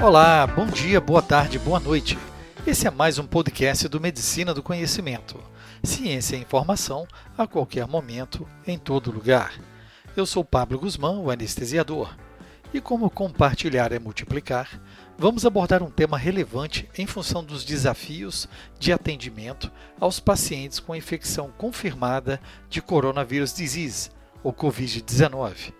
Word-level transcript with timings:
Olá, 0.00 0.46
bom 0.46 0.64
dia, 0.64 1.00
boa 1.00 1.20
tarde, 1.20 1.58
boa 1.58 1.80
noite. 1.80 2.16
Esse 2.64 2.86
é 2.86 2.90
mais 2.90 3.18
um 3.18 3.26
podcast 3.26 3.88
do 3.88 4.00
Medicina 4.00 4.54
do 4.54 4.62
Conhecimento. 4.62 5.42
Ciência 5.82 6.36
e 6.36 6.40
informação 6.40 7.04
a 7.36 7.48
qualquer 7.48 7.84
momento, 7.88 8.46
em 8.64 8.78
todo 8.78 9.10
lugar. 9.10 9.58
Eu 10.16 10.24
sou 10.24 10.44
Pablo 10.44 10.78
Guzmán, 10.78 11.18
o 11.18 11.32
anestesiador. 11.32 12.16
E 12.72 12.80
como 12.80 13.10
compartilhar 13.10 13.90
é 13.90 13.98
multiplicar, 13.98 14.80
vamos 15.18 15.44
abordar 15.44 15.82
um 15.82 15.90
tema 15.90 16.16
relevante 16.16 16.88
em 16.96 17.04
função 17.04 17.42
dos 17.42 17.64
desafios 17.64 18.48
de 18.78 18.92
atendimento 18.92 19.68
aos 19.98 20.20
pacientes 20.20 20.78
com 20.78 20.94
infecção 20.94 21.50
confirmada 21.58 22.40
de 22.70 22.80
coronavírus 22.80 23.52
disease, 23.52 24.10
ou 24.44 24.52
COVID-19. 24.52 25.72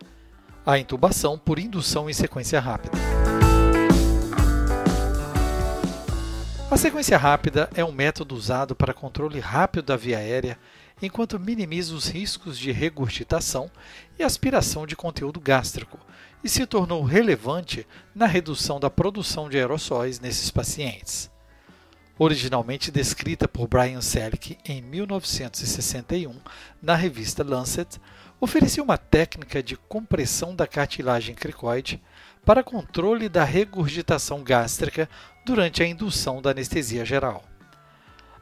A 0.66 0.76
intubação 0.76 1.38
por 1.38 1.60
indução 1.60 2.10
em 2.10 2.12
sequência 2.12 2.58
rápida. 2.58 3.07
A 6.70 6.76
sequência 6.76 7.16
rápida 7.16 7.70
é 7.74 7.82
um 7.82 7.90
método 7.90 8.34
usado 8.34 8.76
para 8.76 8.92
controle 8.92 9.40
rápido 9.40 9.86
da 9.86 9.96
via 9.96 10.18
aérea, 10.18 10.58
enquanto 11.00 11.40
minimiza 11.40 11.94
os 11.94 12.08
riscos 12.08 12.58
de 12.58 12.70
regurgitação 12.70 13.70
e 14.18 14.22
aspiração 14.22 14.86
de 14.86 14.94
conteúdo 14.94 15.40
gástrico, 15.40 15.98
e 16.44 16.48
se 16.48 16.66
tornou 16.66 17.02
relevante 17.02 17.86
na 18.14 18.26
redução 18.26 18.78
da 18.78 18.90
produção 18.90 19.48
de 19.48 19.56
aerossóis 19.56 20.20
nesses 20.20 20.50
pacientes. 20.50 21.30
Originalmente 22.18 22.90
descrita 22.90 23.48
por 23.48 23.66
Brian 23.66 24.02
Selick 24.02 24.58
em 24.62 24.82
1961 24.82 26.38
na 26.82 26.94
revista 26.94 27.42
Lancet, 27.42 27.98
oferecia 28.38 28.82
uma 28.82 28.98
técnica 28.98 29.62
de 29.62 29.74
compressão 29.74 30.54
da 30.54 30.66
cartilagem 30.66 31.34
cricoide 31.34 32.02
para 32.48 32.64
controle 32.64 33.28
da 33.28 33.44
regurgitação 33.44 34.42
gástrica 34.42 35.06
durante 35.44 35.82
a 35.82 35.86
indução 35.86 36.40
da 36.40 36.48
anestesia 36.50 37.04
geral. 37.04 37.44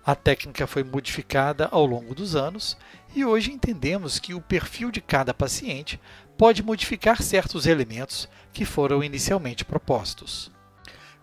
A 0.04 0.14
técnica 0.14 0.64
foi 0.64 0.84
modificada 0.84 1.68
ao 1.72 1.84
longo 1.84 2.14
dos 2.14 2.36
anos 2.36 2.76
e 3.16 3.24
hoje 3.24 3.50
entendemos 3.50 4.20
que 4.20 4.32
o 4.32 4.40
perfil 4.40 4.92
de 4.92 5.00
cada 5.00 5.34
paciente 5.34 6.00
pode 6.38 6.62
modificar 6.62 7.20
certos 7.20 7.66
elementos 7.66 8.28
que 8.52 8.64
foram 8.64 9.02
inicialmente 9.02 9.64
propostos. 9.64 10.52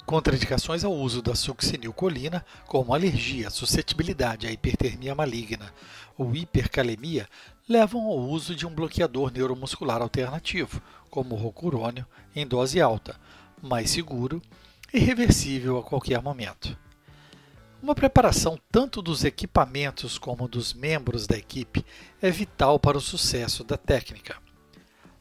Contraindicações 0.05 0.83
ao 0.83 0.93
uso 0.93 1.21
da 1.21 1.33
succinilcolina, 1.33 2.45
como 2.67 2.93
alergia, 2.93 3.49
suscetibilidade 3.49 4.45
à 4.45 4.51
hipertermia 4.51 5.15
maligna 5.15 5.73
ou 6.17 6.35
hipercalemia, 6.35 7.27
levam 7.67 8.05
ao 8.05 8.19
uso 8.19 8.53
de 8.53 8.67
um 8.67 8.73
bloqueador 8.73 9.31
neuromuscular 9.31 10.01
alternativo, 10.01 10.81
como 11.09 11.35
o 11.35 11.37
rocurônio, 11.37 12.05
em 12.35 12.45
dose 12.45 12.81
alta, 12.81 13.15
mais 13.61 13.89
seguro 13.91 14.41
e 14.93 14.99
reversível 14.99 15.77
a 15.77 15.83
qualquer 15.83 16.21
momento. 16.21 16.77
Uma 17.81 17.95
preparação 17.95 18.59
tanto 18.71 19.01
dos 19.01 19.23
equipamentos 19.23 20.17
como 20.17 20.47
dos 20.47 20.73
membros 20.73 21.25
da 21.27 21.37
equipe 21.37 21.85
é 22.21 22.29
vital 22.29 22.79
para 22.79 22.97
o 22.97 23.01
sucesso 23.01 23.63
da 23.63 23.77
técnica. 23.77 24.37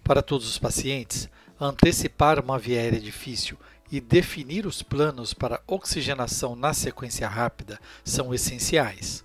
Para 0.02 0.22
todos 0.22 0.48
os 0.48 0.58
pacientes, 0.58 1.28
antecipar 1.60 2.40
uma 2.40 2.58
via 2.58 2.78
aérea 2.78 3.00
difícil 3.00 3.56
e 3.92 4.00
definir 4.00 4.66
os 4.66 4.82
planos 4.82 5.34
para 5.34 5.62
oxigenação 5.66 6.56
na 6.56 6.72
sequência 6.72 7.28
rápida 7.28 7.78
são 8.02 8.32
essenciais. 8.32 9.22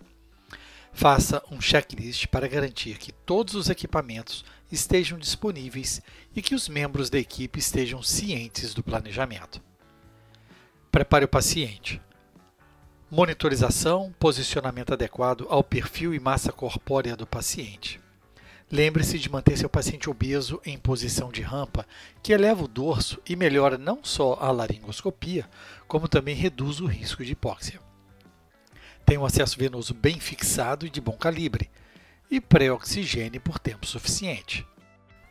Faça 0.91 1.41
um 1.49 1.61
checklist 1.61 2.27
para 2.27 2.49
garantir 2.49 2.97
que 2.97 3.13
todos 3.13 3.55
os 3.55 3.69
equipamentos 3.69 4.43
estejam 4.69 5.17
disponíveis 5.17 6.01
e 6.35 6.41
que 6.41 6.53
os 6.53 6.67
membros 6.67 7.09
da 7.09 7.17
equipe 7.17 7.59
estejam 7.59 8.03
cientes 8.03 8.73
do 8.73 8.83
planejamento. 8.83 9.61
Prepare 10.91 11.23
o 11.23 11.29
paciente. 11.29 12.01
Monitorização, 13.09 14.13
posicionamento 14.19 14.91
adequado 14.91 15.47
ao 15.49 15.63
perfil 15.63 16.13
e 16.13 16.19
massa 16.19 16.51
corpórea 16.51 17.15
do 17.15 17.25
paciente. 17.25 18.01
Lembre-se 18.69 19.17
de 19.17 19.29
manter 19.29 19.57
seu 19.57 19.69
paciente 19.69 20.09
obeso 20.09 20.61
em 20.65 20.77
posição 20.77 21.31
de 21.31 21.41
rampa, 21.41 21.87
que 22.21 22.33
eleva 22.33 22.65
o 22.65 22.67
dorso 22.67 23.21
e 23.25 23.33
melhora 23.33 23.77
não 23.77 24.03
só 24.03 24.37
a 24.41 24.51
laringoscopia, 24.51 25.49
como 25.87 26.09
também 26.09 26.35
reduz 26.35 26.81
o 26.81 26.85
risco 26.85 27.23
de 27.23 27.31
hipóxia. 27.31 27.79
Tem 29.05 29.17
um 29.17 29.25
acesso 29.25 29.57
venoso 29.57 29.93
bem 29.93 30.19
fixado 30.19 30.85
e 30.85 30.89
de 30.89 30.99
bom 30.99 31.13
calibre, 31.13 31.69
e 32.29 32.41
pré-oxigênio 32.41 33.39
por 33.39 33.57
tempo 33.57 33.85
suficiente. 33.85 34.67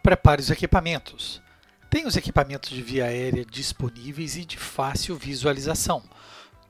Prepare 0.02 0.40
os 0.40 0.50
equipamentos. 0.50 1.42
Tem 1.90 2.06
os 2.06 2.16
equipamentos 2.16 2.70
de 2.70 2.82
via 2.82 3.04
aérea 3.04 3.44
disponíveis 3.44 4.36
e 4.36 4.46
de 4.46 4.56
fácil 4.56 5.14
visualização, 5.14 6.02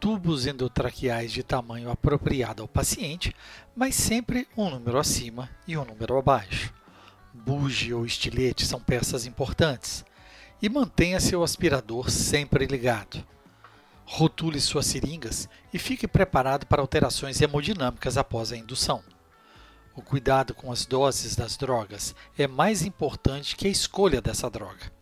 tubos 0.00 0.46
endotraqueais 0.46 1.32
de 1.32 1.42
tamanho 1.42 1.90
apropriado 1.90 2.62
ao 2.62 2.68
paciente, 2.68 3.34
mas 3.74 3.94
sempre 3.94 4.46
um 4.56 4.70
número 4.70 4.98
acima 4.98 5.50
e 5.66 5.76
um 5.76 5.84
número 5.84 6.16
abaixo. 6.18 6.72
Bugie 7.32 7.92
ou 7.92 8.06
estilete 8.06 8.64
são 8.64 8.80
peças 8.80 9.26
importantes. 9.26 10.04
E 10.60 10.68
mantenha 10.68 11.20
seu 11.20 11.42
aspirador 11.42 12.10
sempre 12.10 12.66
ligado. 12.66 13.22
Rotule 14.04 14.60
suas 14.60 14.86
seringas 14.86 15.48
e 15.72 15.78
fique 15.78 16.08
preparado 16.08 16.64
para 16.66 16.80
alterações 16.80 17.40
hemodinâmicas 17.40 18.16
após 18.16 18.52
a 18.52 18.56
indução. 18.56 19.02
O 19.94 20.02
cuidado 20.02 20.54
com 20.54 20.70
as 20.70 20.86
doses 20.86 21.34
das 21.34 21.56
drogas 21.56 22.14
é 22.38 22.46
mais 22.46 22.82
importante 22.82 23.56
que 23.56 23.66
a 23.66 23.70
escolha 23.70 24.20
dessa 24.20 24.48
droga. 24.48 24.92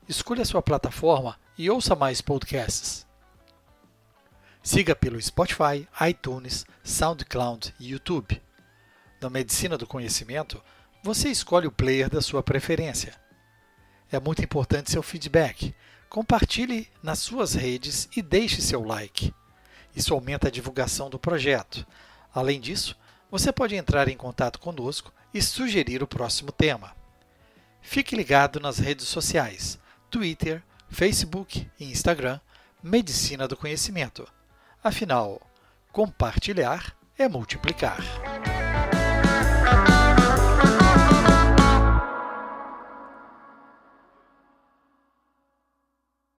Escolha 0.08 0.44
sua 0.44 0.62
plataforma 0.62 1.36
e 1.56 1.70
ouça 1.70 1.94
mais 1.94 2.20
podcasts. 2.20 3.06
Siga 4.62 4.96
pelo 4.96 5.20
Spotify, 5.20 5.88
iTunes, 6.08 6.64
SoundCloud 6.82 7.74
e 7.78 7.90
YouTube. 7.90 8.42
Na 9.20 9.30
Medicina 9.30 9.78
do 9.78 9.86
Conhecimento, 9.86 10.60
você 11.08 11.30
escolhe 11.30 11.66
o 11.66 11.72
player 11.72 12.10
da 12.10 12.20
sua 12.20 12.42
preferência. 12.42 13.14
É 14.12 14.20
muito 14.20 14.44
importante 14.44 14.90
seu 14.90 15.02
feedback. 15.02 15.74
Compartilhe 16.06 16.86
nas 17.02 17.18
suas 17.18 17.54
redes 17.54 18.10
e 18.14 18.20
deixe 18.20 18.60
seu 18.60 18.84
like. 18.84 19.32
Isso 19.96 20.12
aumenta 20.12 20.48
a 20.48 20.50
divulgação 20.50 21.08
do 21.08 21.18
projeto. 21.18 21.86
Além 22.34 22.60
disso, 22.60 22.94
você 23.30 23.50
pode 23.50 23.74
entrar 23.74 24.06
em 24.08 24.18
contato 24.18 24.58
conosco 24.58 25.10
e 25.32 25.40
sugerir 25.40 26.02
o 26.02 26.06
próximo 26.06 26.52
tema. 26.52 26.94
Fique 27.80 28.14
ligado 28.14 28.60
nas 28.60 28.76
redes 28.78 29.08
sociais: 29.08 29.78
Twitter, 30.10 30.62
Facebook 30.90 31.66
e 31.80 31.90
Instagram 31.90 32.38
Medicina 32.82 33.48
do 33.48 33.56
Conhecimento. 33.56 34.28
Afinal, 34.84 35.40
compartilhar 35.90 36.94
é 37.18 37.26
multiplicar. 37.26 38.27